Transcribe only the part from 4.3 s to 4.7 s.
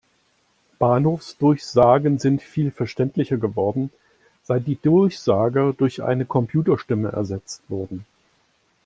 seit